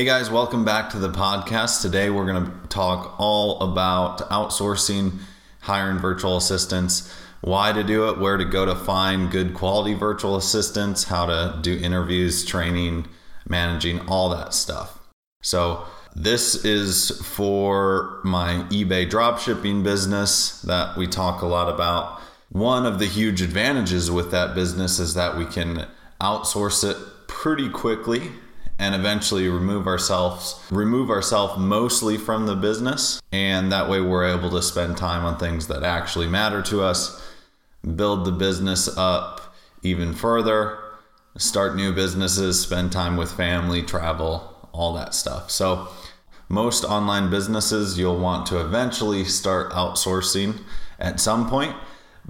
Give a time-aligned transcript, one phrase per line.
[0.00, 1.82] Hey guys, welcome back to the podcast.
[1.82, 5.18] Today we're going to talk all about outsourcing,
[5.60, 10.36] hiring virtual assistants, why to do it, where to go to find good quality virtual
[10.36, 13.08] assistants, how to do interviews, training,
[13.46, 14.98] managing, all that stuff.
[15.42, 15.84] So,
[16.16, 22.22] this is for my eBay dropshipping business that we talk a lot about.
[22.48, 25.86] One of the huge advantages with that business is that we can
[26.22, 28.32] outsource it pretty quickly
[28.80, 33.20] and eventually remove ourselves remove ourselves mostly from the business.
[33.30, 37.22] And that way we're able to spend time on things that actually matter to us
[37.94, 40.78] build the business up even further
[41.36, 45.50] start new businesses spend time with family travel all that stuff.
[45.50, 45.88] So
[46.48, 50.58] most online businesses you'll want to eventually start outsourcing
[50.98, 51.76] at some point.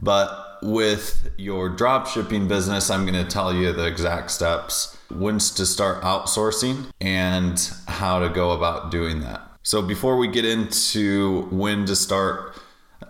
[0.03, 5.39] But with your drop shipping business i'm going to tell you the exact steps when
[5.39, 9.43] to start outsourcing and how to go about doing that.
[9.63, 12.55] So, before we get into when to start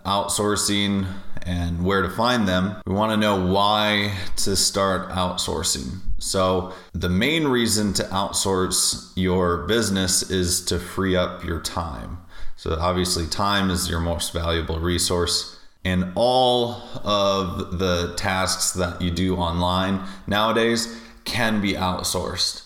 [0.05, 1.07] outsourcing
[1.43, 5.99] and where to find them, we want to know why to start outsourcing.
[6.19, 12.17] So, the main reason to outsource your business is to free up your time.
[12.57, 15.57] So, obviously, time is your most valuable resource.
[15.83, 22.63] And all of the tasks that you do online nowadays can be outsourced.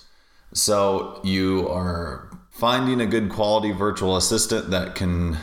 [0.54, 5.38] So you are finding a good quality virtual assistant that can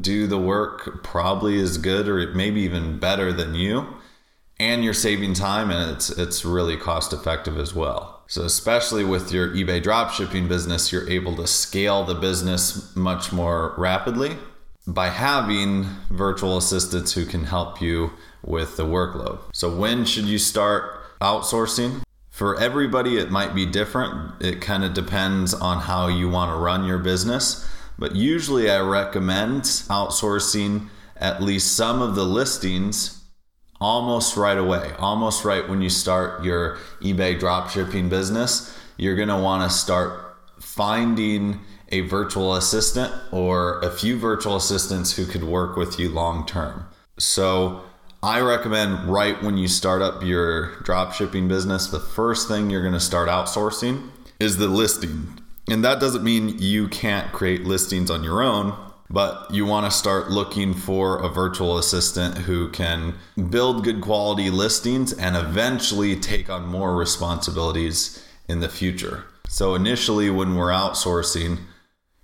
[0.00, 3.86] do the work probably as good or maybe even better than you
[4.60, 8.22] and you're saving time and it's it's really cost effective as well.
[8.26, 13.74] So especially with your eBay dropshipping business, you're able to scale the business much more
[13.78, 14.36] rapidly
[14.86, 18.10] by having virtual assistants who can help you
[18.42, 19.38] with the workload.
[19.52, 22.02] So when should you start outsourcing?
[22.38, 24.40] For everybody, it might be different.
[24.40, 27.68] It kind of depends on how you want to run your business.
[27.98, 33.24] But usually, I recommend outsourcing at least some of the listings
[33.80, 38.72] almost right away, almost right when you start your eBay dropshipping business.
[38.96, 45.16] You're going to want to start finding a virtual assistant or a few virtual assistants
[45.16, 46.86] who could work with you long term.
[47.18, 47.82] So,
[48.22, 52.82] I recommend right when you start up your drop shipping business, the first thing you're
[52.82, 55.38] going to start outsourcing is the listing.
[55.70, 58.76] And that doesn't mean you can't create listings on your own,
[59.08, 63.14] but you want to start looking for a virtual assistant who can
[63.50, 69.26] build good quality listings and eventually take on more responsibilities in the future.
[69.48, 71.58] So, initially, when we're outsourcing,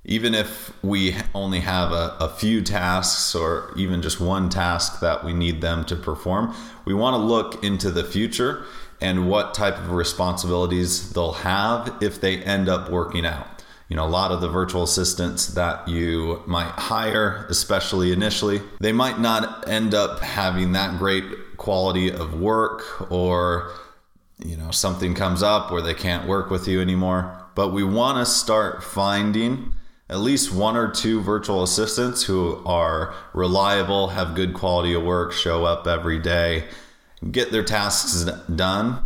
[0.04, 5.24] even if we only have a, a, few tasks or even just one task that
[5.24, 6.54] we need them to perform,
[6.84, 8.64] we want to look into the future
[9.00, 13.46] and what type of responsibilities they'll have if they end up working out.
[13.88, 18.92] You know, a lot of the virtual assistants that you might hire, especially initially, they
[18.92, 21.24] might not end up having that great
[21.56, 23.70] quality of work or,
[24.38, 27.40] you know, something comes up where they can't work with you anymore.
[27.54, 29.72] But we want to start finding
[30.08, 35.32] at least one or two virtual assistants who are reliable, have good quality of work,
[35.32, 36.64] show up every day,
[37.30, 39.02] get their tasks done,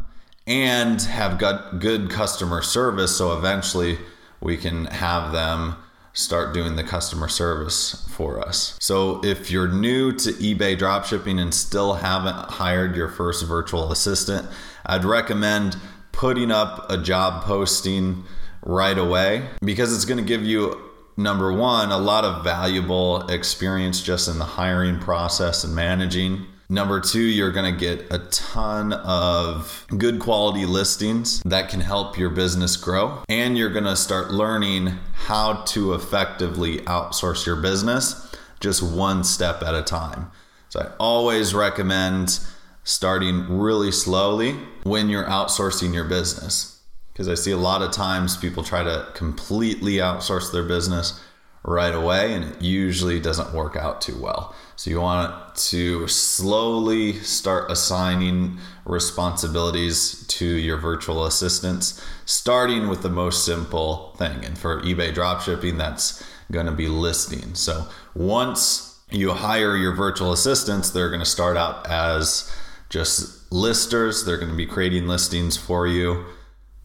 [0.47, 3.17] and have good, good customer service.
[3.17, 3.99] So eventually
[4.41, 5.77] we can have them
[6.15, 8.77] start doing the customer service for us.
[8.81, 14.49] So if you're new to eBay dropshipping and still haven't hired your first virtual assistant,
[14.85, 15.77] I'd recommend
[16.11, 18.25] putting up a job posting
[18.63, 20.88] right away because it's going to give you
[21.19, 26.47] number one, a lot of valuable experience just in the hiring process and managing.
[26.71, 32.17] Number two, you're going to get a ton of good quality listings that can help
[32.17, 33.25] your business grow.
[33.29, 39.63] And you're going to start learning how to effectively outsource your business just one step
[39.63, 40.31] at a time.
[40.69, 42.39] So I always recommend
[42.85, 46.78] starting really slowly when you're outsourcing your business
[47.19, 51.21] because I see a lot of times people try to completely outsource their business
[51.65, 54.55] right away and it usually doesn't work out too well.
[54.77, 63.11] So you want to slowly start assigning responsibilities to your virtual assistants, starting with the
[63.11, 64.45] most simple thing.
[64.45, 67.57] And for eBay dropshipping, that's going to be listing.
[67.57, 72.49] So once you hire your virtual assistants, they're going to start out as
[72.91, 74.25] just listers.
[74.25, 76.25] They're going to be creating listings for you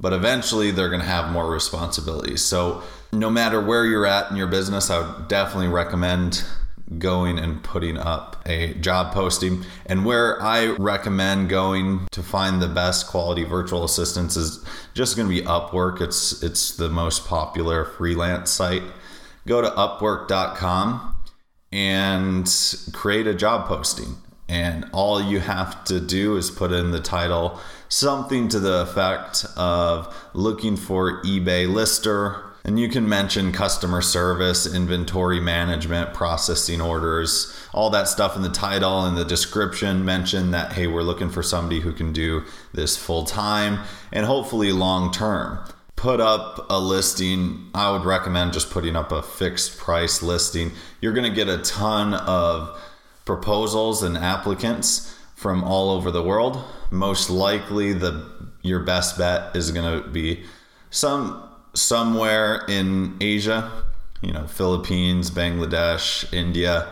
[0.04, 2.44] but eventually they're going to have more responsibilities.
[2.44, 2.84] So,
[3.14, 6.44] no matter where you're at in your business, I would definitely recommend
[6.98, 9.64] going and putting up a job posting.
[9.86, 14.64] And where I recommend going to find the best quality virtual assistants is
[14.94, 16.02] just going to be Upwork.
[16.02, 18.84] It's it's the most popular freelance site.
[19.48, 21.16] Go to upwork.com
[21.72, 22.50] and
[22.92, 24.18] create a job posting.
[24.54, 27.60] And all you have to do is put in the title
[27.90, 34.74] something to the effect of looking for eBay lister and you can mention customer service,
[34.74, 40.06] inventory management, processing orders, all that stuff in the title and the description.
[40.06, 43.80] Mention that, hey, we're looking for somebody who can do this full time
[44.14, 45.60] and hopefully long term.
[45.98, 47.70] Put up a listing.
[47.74, 50.72] I would recommend just putting up a fixed price listing.
[51.02, 52.80] You're going to get a ton of
[53.26, 56.64] proposals and applicants from all over the world.
[56.92, 58.30] Most likely, the
[58.62, 60.44] your best bet is going to be
[60.90, 63.84] some somewhere in Asia,
[64.22, 66.88] you know, Philippines, Bangladesh, India.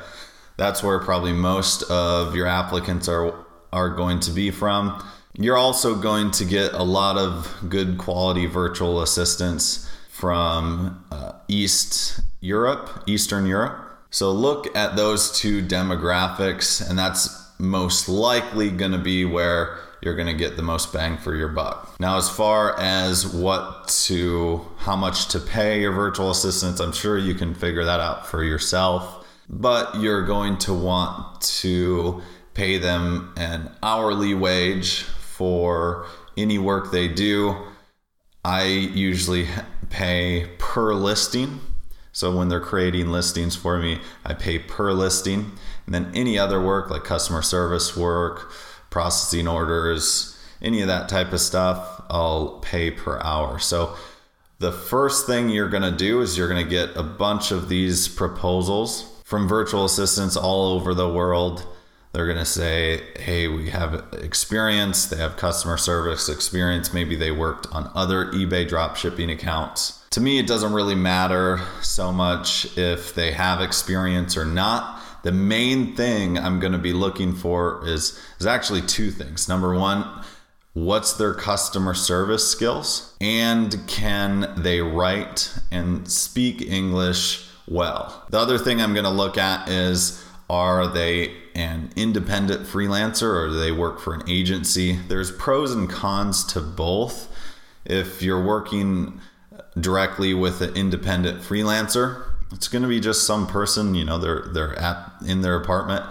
[0.57, 3.33] That's where probably most of your applicants are
[3.71, 5.03] are going to be from.
[5.37, 12.19] You're also going to get a lot of good quality virtual assistants from uh, East
[12.41, 13.80] Europe, Eastern Europe.
[14.11, 20.15] So look at those two demographics, and that's most likely going to be where you're
[20.15, 21.95] going to get the most bang for your buck.
[21.99, 27.17] Now, as far as what to, how much to pay your virtual assistants, I'm sure
[27.17, 32.21] you can figure that out for yourself, but you're going to want to
[32.53, 36.05] pay them an hourly wage for
[36.35, 37.55] any work they do.
[38.43, 39.47] I usually
[39.89, 41.61] pay per listing.
[42.11, 45.51] So when they're creating listings for me, I pay per listing.
[45.85, 48.51] And then any other work like customer service work,
[48.89, 53.59] processing orders, any of that type of stuff, I'll pay per hour.
[53.59, 53.95] So
[54.59, 57.69] the first thing you're going to do is you're going to get a bunch of
[57.69, 61.65] these proposals from virtual assistants all over the world.
[62.13, 65.05] They're going to say, hey, we have experience.
[65.05, 66.93] They have customer service experience.
[66.93, 70.05] Maybe they worked on other eBay drop shipping accounts.
[70.11, 75.31] To me, it doesn't really matter so much if they have experience or not the
[75.31, 79.47] main thing I'm going to be looking for is is actually two things.
[79.47, 80.05] Number one,
[80.73, 88.25] what's their customer service skills and can they write and speak English well.
[88.29, 93.48] The other thing I'm going to look at is are they an independent freelancer or
[93.48, 94.98] do they work for an agency?
[95.07, 97.27] There's pros and cons to both.
[97.86, 99.19] If you're working
[99.80, 104.50] directly with an independent freelancer, it's going to be just some person, you know, they're
[104.53, 106.06] they're at in their apartment.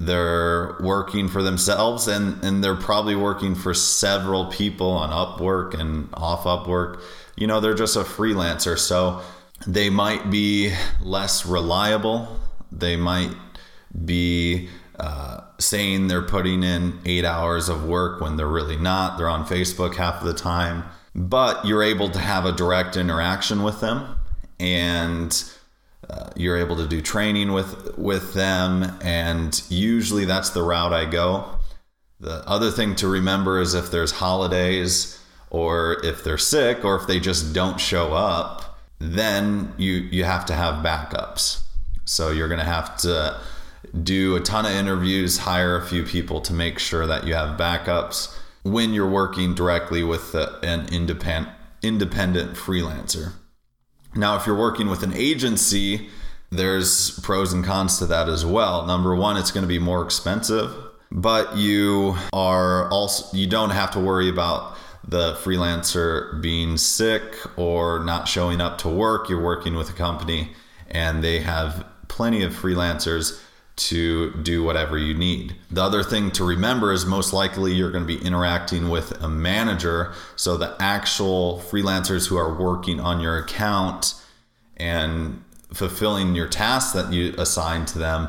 [0.00, 6.08] They're working for themselves and and they're probably working for several people on Upwork and
[6.14, 7.00] off Upwork.
[7.36, 9.22] You know, they're just a freelancer, so
[9.66, 12.40] they might be less reliable.
[12.72, 13.30] They might
[14.04, 14.68] be
[14.98, 19.18] uh, saying they're putting in eight hours of work when they're really not.
[19.18, 23.62] They're on Facebook half of the time, but you're able to have a direct interaction
[23.62, 24.16] with them
[24.60, 25.44] and
[26.08, 31.06] uh, you're able to do training with with them and usually that's the route I
[31.06, 31.48] go.
[32.20, 35.20] The other thing to remember is if there's holidays
[35.50, 40.46] or if they're sick or if they just don't show up, then you you have
[40.46, 41.62] to have backups.
[42.04, 43.40] So you're going to have to
[44.02, 47.58] do a ton of interviews, hire a few people to make sure that you have
[47.58, 51.48] backups when you're working directly with an independent
[51.82, 53.34] independent freelancer.
[54.16, 56.08] Now, if you're working with an agency,
[56.50, 58.86] there's pros and cons to that as well.
[58.86, 60.74] Number one, it's going to be more expensive,
[61.10, 64.76] but you are also you don't have to worry about
[65.06, 69.28] the freelancer being sick or not showing up to work.
[69.28, 70.52] You're working with a company
[70.88, 73.40] and they have plenty of freelancers
[73.76, 75.56] to do whatever you need.
[75.70, 79.28] The other thing to remember is most likely you're going to be interacting with a
[79.28, 80.12] manager.
[80.36, 84.14] So the actual freelancers who are working on your account
[84.76, 88.28] and fulfilling your tasks that you assign to them,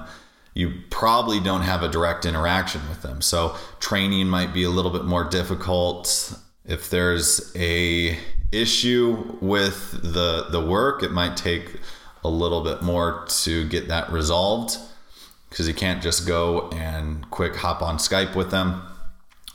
[0.55, 3.21] you probably don't have a direct interaction with them.
[3.21, 6.39] So training might be a little bit more difficult.
[6.65, 8.17] If there's a
[8.51, 11.79] issue with the the work, it might take
[12.23, 14.77] a little bit more to get that resolved
[15.49, 18.81] because you can't just go and quick hop on Skype with them.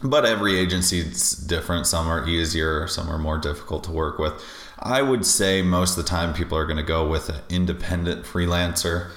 [0.02, 1.86] But every agency is different.
[1.86, 4.32] Some are easier, some are more difficult to work with.
[4.78, 8.24] I would say most of the time people are going to go with an independent
[8.24, 9.10] freelancer.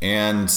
[0.00, 0.48] And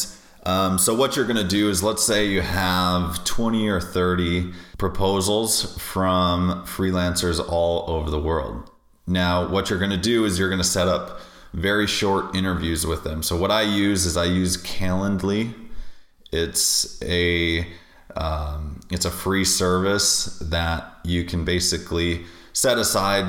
[0.43, 4.51] um, so, what you're going to do is let's say you have 20 or 30
[4.77, 8.69] proposals from freelancers all over the world.
[9.07, 11.19] Now, what you're going to do is you're going to set up
[11.53, 13.21] very short interviews with them.
[13.23, 15.53] So what I use is I use Calendly.
[16.31, 17.67] It's a
[18.15, 23.25] um, it's a free service that you can basically set aside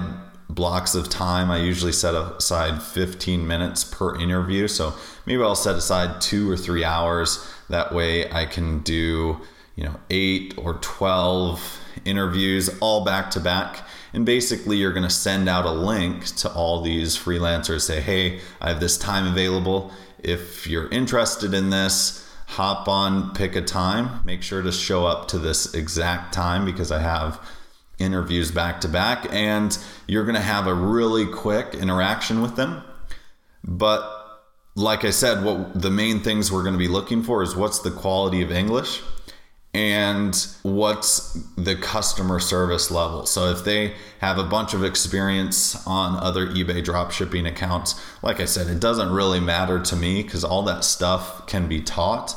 [0.48, 1.50] blocks of time.
[1.50, 4.68] I usually set aside 15 minutes per interview.
[4.68, 4.94] So
[5.26, 7.46] maybe I'll set aside two or three hours.
[7.68, 9.40] That way I can do,
[9.76, 13.86] you know, eight or 12 interviews all back to back.
[14.14, 18.40] And basically, you're going to send out a link to all these freelancers, say, hey,
[18.60, 19.90] I have this time available.
[20.22, 24.20] If you're interested in this, hop on, pick a time.
[24.24, 27.40] Make sure to show up to this exact time because I have
[27.98, 32.82] interviews back to back, and you're going to have a really quick interaction with them.
[33.64, 34.02] But
[34.74, 37.78] like I said, what the main things we're going to be looking for is what's
[37.78, 39.00] the quality of English
[39.74, 43.24] and what's the customer service level.
[43.24, 48.44] So if they have a bunch of experience on other eBay dropshipping accounts, like I
[48.44, 52.34] said, it doesn't really matter to me because all that stuff can be taught.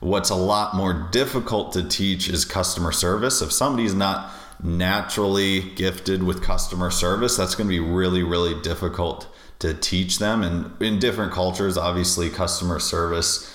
[0.00, 3.40] What's a lot more difficult to teach is customer service.
[3.40, 4.30] If somebody's not
[4.62, 9.26] naturally gifted with customer service, that's going to be really, really difficult
[9.60, 10.42] to teach them.
[10.42, 13.50] And in different cultures, obviously, customer service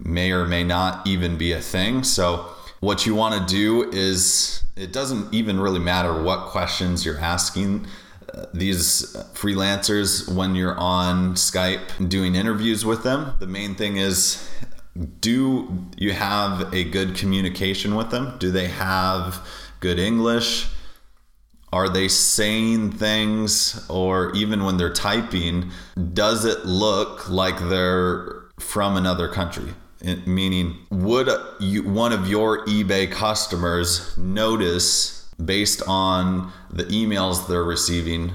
[0.00, 2.02] may or may not even be a thing.
[2.02, 2.50] So,
[2.82, 7.86] what you want to do is it doesn't even really matter what questions you're asking
[8.34, 13.34] uh, these freelancers when you're on Skype doing interviews with them.
[13.38, 14.48] The main thing is
[15.20, 18.36] do you have a good communication with them?
[18.40, 19.46] Do they have
[19.78, 20.66] good English?
[21.72, 25.70] Are they saying things, or even when they're typing,
[26.12, 29.72] does it look like they're from another country?
[30.26, 31.28] Meaning, would
[31.60, 38.32] you, one of your eBay customers notice based on the emails they're receiving?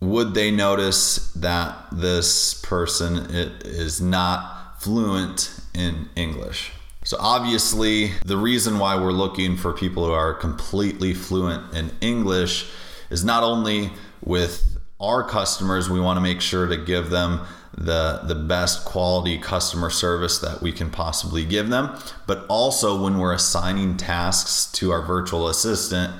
[0.00, 6.72] Would they notice that this person is not fluent in English?
[7.04, 12.66] So, obviously, the reason why we're looking for people who are completely fluent in English
[13.08, 17.40] is not only with our customers, we want to make sure to give them
[17.76, 23.18] the, the best quality customer service that we can possibly give them, but also when
[23.18, 26.12] we're assigning tasks to our virtual assistant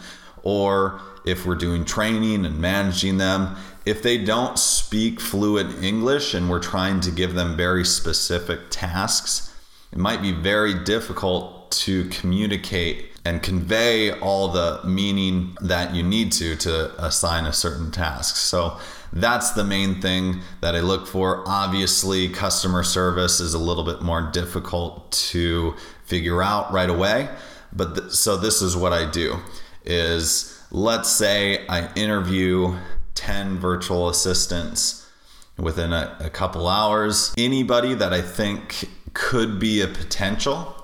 [0.45, 6.49] or if we're doing training and managing them, if they don't speak fluent English and
[6.49, 9.53] we're trying to give them very specific tasks,
[9.91, 16.33] it might be very difficult to communicate and convey all the meaning that you need
[16.33, 18.37] to to assign a certain task.
[18.37, 18.79] So
[19.13, 21.45] that's the main thing that I look for.
[21.47, 27.29] Obviously, customer service is a little bit more difficult to figure out right away,
[27.71, 29.37] but th- so this is what I do
[29.85, 32.79] is let's say I interview
[33.15, 35.07] 10 virtual assistants
[35.59, 37.35] within a, a couple hours.
[37.37, 40.78] Anybody that I think could be a potential,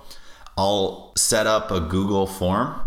[0.56, 2.80] I'll set up a Google form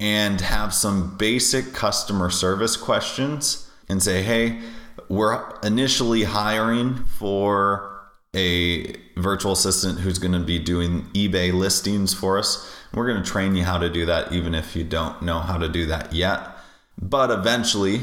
[0.00, 4.60] and have some basic customer service questions and say, hey,
[5.08, 7.98] we're initially hiring for
[8.34, 12.74] a virtual assistant who's going to be doing eBay listings for us.
[12.92, 15.58] We're going to train you how to do that, even if you don't know how
[15.58, 16.46] to do that yet.
[17.00, 18.02] But eventually,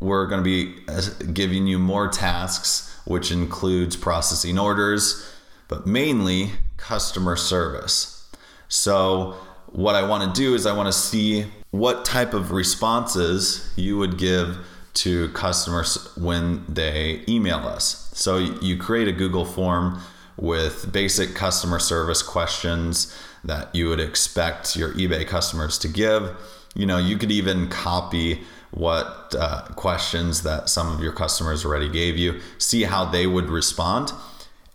[0.00, 5.30] we're going to be uh, giving you more tasks, which includes processing orders,
[5.68, 8.13] but mainly customer service.
[8.74, 13.72] So, what I want to do is I want to see what type of responses
[13.76, 14.58] you would give
[14.94, 18.10] to customers when they email us.
[18.14, 20.00] So, you create a Google form
[20.36, 26.36] with basic customer service questions that you would expect your eBay customers to give.
[26.74, 28.40] You know, you could even copy
[28.72, 33.50] what uh, questions that some of your customers already gave you, see how they would
[33.50, 34.10] respond.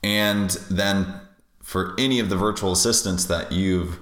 [0.02, 1.20] And then
[1.70, 4.00] for any of the virtual assistants that you've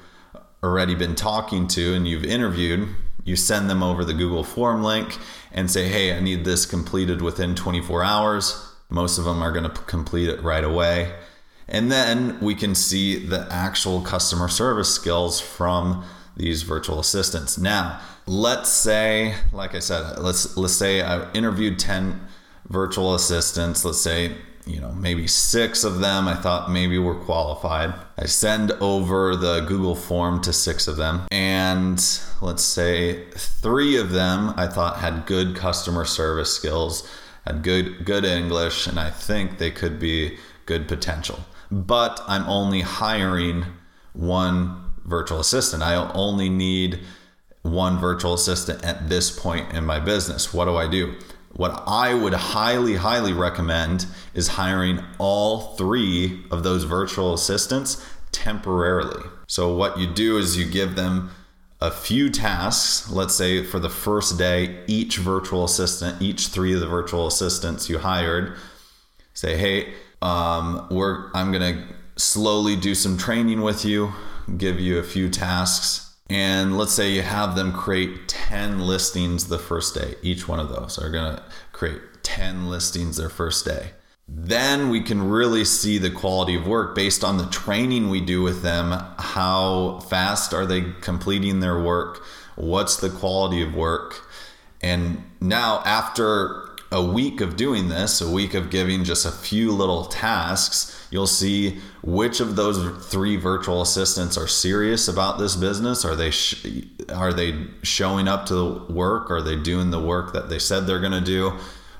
[0.64, 2.88] already been talking to and you've interviewed,
[3.26, 5.18] you send them over the Google form link
[5.52, 8.74] and say, hey, I need this completed within 24 hours.
[8.90, 11.14] Most of them are going to complete it right away.
[11.68, 16.06] And then we can see the actual customer service skills from
[16.38, 17.58] these virtual assistants.
[17.58, 22.28] Now, let's say, like I said, let's let's say I interviewed 10
[22.70, 23.84] virtual assistants.
[23.84, 27.94] Let's say, you know, maybe six of them I thought maybe were qualified.
[28.18, 31.28] I send over the Google form to six of them.
[31.32, 31.98] And
[32.42, 37.10] let's say three of them I thought had good customer service skills,
[37.46, 41.40] had good good English, and I think they could be good potential.
[41.72, 43.66] But I'm only hiring
[44.14, 45.84] one virtual assistant.
[45.84, 47.00] I only need
[47.62, 50.54] one virtual assistant at this point in my business.
[50.54, 51.16] What do I do?
[51.58, 59.24] What I would highly, highly recommend is hiring all three of those virtual assistants temporarily.
[59.48, 61.32] So, what you do is you give them
[61.82, 63.10] a few tasks.
[63.10, 67.90] Let's say for the first day, each virtual assistant, each three of the virtual assistants
[67.90, 68.56] you hired,
[69.34, 71.84] say, hey, um, we're, I'm going to
[72.18, 74.14] slowly do some training with you,
[74.58, 76.07] give you a few tasks.
[76.30, 80.16] And let's say you have them create 10 listings the first day.
[80.22, 83.92] Each one of those are going to create 10 listings their first day
[84.28, 88.42] then we can really see the quality of work based on the training we do
[88.42, 88.92] with them.
[89.18, 92.24] How fast are they completing their work?
[92.56, 94.28] What's the quality of work?
[94.82, 99.72] And now, after a week of doing this, a week of giving just a few
[99.72, 106.06] little tasks, you'll see which of those three virtual assistants are serious about this business.
[106.06, 106.66] Are they sh-
[107.14, 109.30] are they showing up to the work?
[109.30, 111.54] Are they doing the work that they said they're going to do?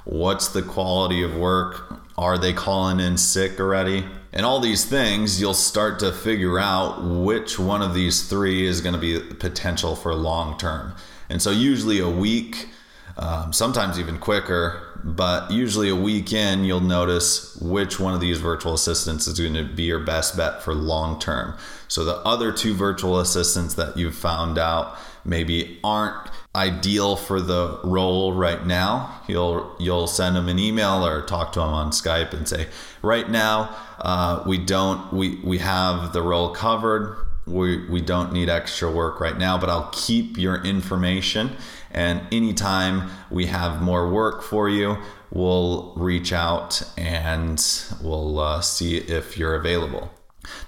[0.06, 2.00] What's the quality of work?
[2.18, 4.06] Are they calling in sick already?
[4.32, 8.82] And all these things, you'll start to figure out which one of these three is
[8.82, 10.96] going to be potential for long term.
[11.30, 12.70] And so, usually a week,
[13.18, 18.40] um, sometimes even quicker, but usually a week in, you'll notice which one of these
[18.40, 21.56] virtual assistants is going to be your best bet for long term.
[21.88, 27.80] So, the other two virtual assistants that you've found out maybe aren't ideal for the
[27.84, 32.34] role right now, you'll you'll send them an email or talk to them on Skype
[32.34, 32.68] and say,
[33.02, 37.27] right now uh, we don't we we have the role covered.
[37.48, 41.56] We we don't need extra work right now, but I'll keep your information.
[41.92, 44.98] And anytime we have more work for you,
[45.32, 47.64] we'll reach out and
[48.02, 50.12] we'll uh, see if you're available.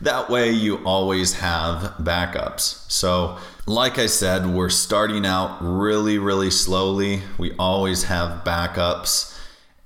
[0.01, 2.89] That way, you always have backups.
[2.91, 7.21] So, like I said, we're starting out really, really slowly.
[7.37, 9.37] We always have backups.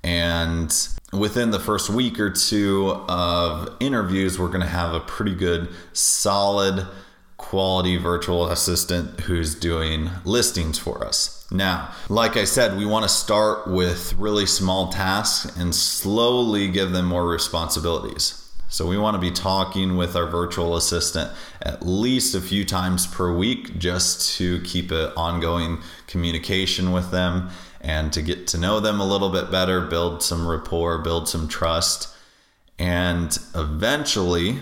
[0.02, 0.74] And
[1.18, 5.68] within the first week or two of interviews, we're going to have a pretty good,
[5.92, 6.86] solid,
[7.36, 11.46] quality virtual assistant who's doing listings for us.
[11.50, 16.92] Now, like I said, we want to start with really small tasks and slowly give
[16.92, 18.40] them more responsibilities.
[18.68, 21.30] So we want to be talking with our virtual assistant
[21.62, 27.50] at least a few times per week just to keep an ongoing communication with them
[27.84, 31.46] and to get to know them a little bit better, build some rapport, build some
[31.46, 32.08] trust.
[32.78, 34.60] And eventually,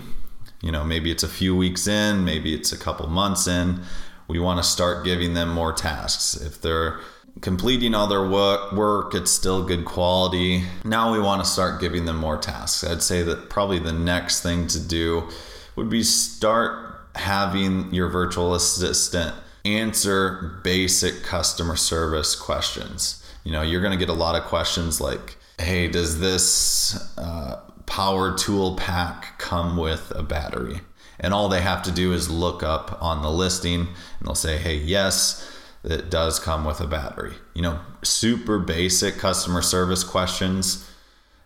[0.60, 3.82] you know, maybe it's a few weeks in, maybe it's a couple months in,
[4.26, 6.34] we want to start giving them more tasks.
[6.34, 6.98] If they're
[7.40, 10.64] completing all their work, work, it's still good quality.
[10.84, 12.82] Now we want to start giving them more tasks.
[12.82, 15.28] I'd say that probably the next thing to do
[15.76, 23.24] would be start having your virtual assistant answer basic customer service questions.
[23.44, 27.60] You know, you're going to get a lot of questions like, hey, does this uh,
[27.86, 30.80] power tool pack come with a battery?
[31.20, 34.58] And all they have to do is look up on the listing and they'll say,
[34.58, 35.48] hey, yes
[35.84, 37.34] it does come with a battery.
[37.54, 40.88] You know, super basic customer service questions.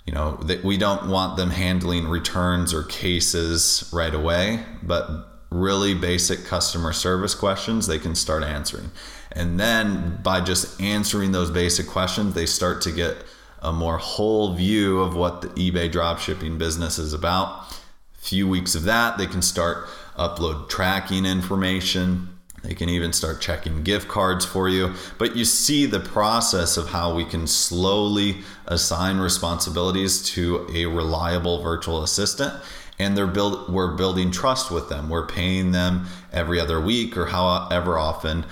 [0.04, 5.94] You know, that we don't want them handling returns or cases right away, but really
[5.94, 8.90] basic customer service questions they can start answering.
[9.32, 13.16] And then by just answering those basic questions, they start to get
[13.60, 17.70] a more whole view of what the eBay dropshipping business is about.
[17.70, 23.40] A few weeks of that, they can start upload tracking information they can even start
[23.40, 24.94] checking gift cards for you.
[25.18, 31.62] But you see the process of how we can slowly assign responsibilities to a reliable
[31.62, 32.52] virtual assistant.
[32.98, 35.08] And they're build, we're building trust with them.
[35.08, 38.46] We're paying them every other week or however often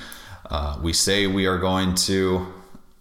[0.50, 2.46] uh, we say we are going to.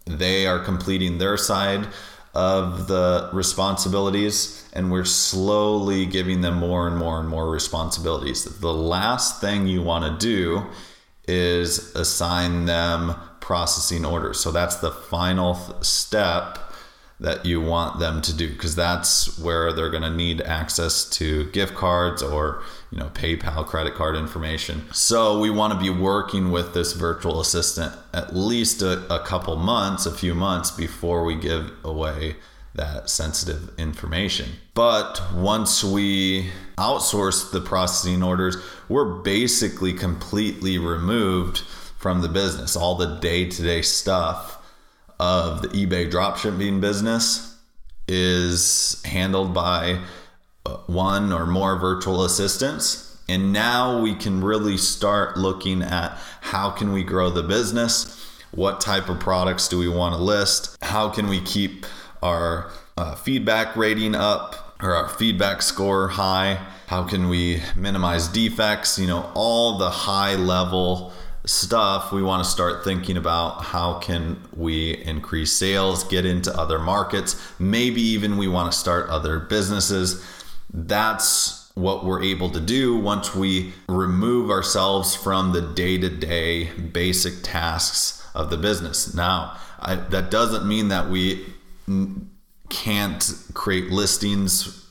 [0.06, 1.86] They are completing their side
[2.34, 8.44] of the responsibilities and we're slowly giving them more and more and more responsibilities.
[8.44, 10.66] The last thing you want to do
[11.28, 14.40] is assign them processing orders.
[14.40, 16.58] So that's the final step
[17.20, 21.48] that you want them to do because that's where they're going to need access to
[21.52, 24.82] gift cards or you know PayPal credit card information.
[24.92, 29.56] So we want to be working with this virtual assistant at least a, a couple
[29.56, 32.36] months, a few months before we give away
[32.74, 34.50] that sensitive information.
[34.74, 38.56] But once we outsource the processing orders,
[38.88, 41.58] we're basically completely removed
[41.96, 42.74] from the business.
[42.74, 44.60] All the day to day stuff
[45.20, 47.56] of the eBay dropshipping business
[48.08, 50.00] is handled by
[50.66, 53.16] uh, one or more virtual assistants.
[53.28, 58.20] And now we can really start looking at how can we grow the business
[58.54, 60.76] What type of products do we want to list?
[60.80, 61.86] How can we keep
[62.22, 66.64] our uh, feedback rating up or our feedback score high?
[66.86, 68.96] How can we minimize defects?
[68.98, 71.12] You know, all the high level
[71.46, 76.78] stuff we want to start thinking about how can we increase sales get into other
[76.78, 80.24] markets maybe even we want to start other businesses.
[80.72, 88.26] That's what we're able to do once we remove ourselves from the day-to-day basic tasks
[88.34, 89.14] of the business.
[89.14, 91.44] Now I, that doesn't mean that we
[92.70, 94.83] can't create listings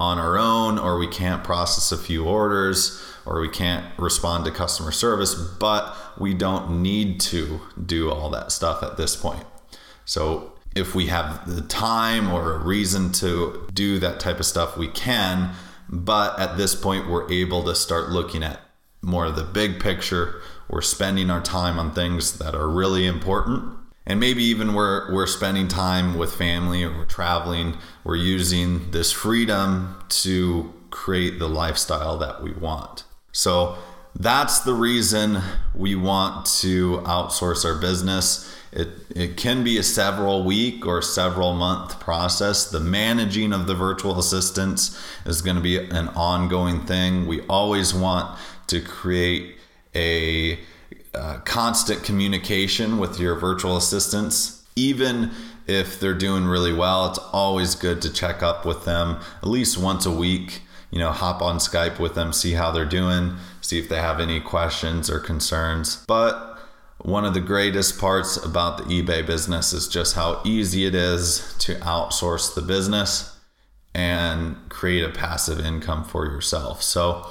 [0.00, 4.50] on our own or we can't process a few orders or we can't respond to
[4.50, 9.44] customer service, but we don't need to do all that stuff at this point.
[10.06, 14.76] So if we have the time or a reason to do that type of stuff,
[14.76, 15.52] we can.
[15.88, 18.60] But at this point, we're able to start looking at
[19.02, 20.40] more of the big picture.
[20.68, 23.76] We're spending our time on things that are really important.
[24.06, 27.76] And maybe even we're, we're spending time with family or we're traveling.
[28.02, 33.04] We're using this freedom to create the lifestyle that we want.
[33.32, 33.78] So
[34.16, 35.40] that's the reason
[35.74, 38.52] we want to outsource our business.
[38.72, 42.70] It, it can be a several week or several month process.
[42.70, 47.26] The managing of the virtual assistants is going to be an ongoing thing.
[47.26, 49.56] We always want to create
[49.94, 50.58] a,
[51.14, 55.30] a constant communication with your virtual assistants, even
[55.66, 57.08] if they're doing really well.
[57.08, 61.10] It's always good to check up with them at least once a week you know,
[61.12, 65.08] hop on Skype with them, see how they're doing, see if they have any questions
[65.08, 66.04] or concerns.
[66.06, 66.58] But
[66.98, 71.54] one of the greatest parts about the eBay business is just how easy it is
[71.60, 73.36] to outsource the business
[73.94, 76.82] and create a passive income for yourself.
[76.82, 77.28] So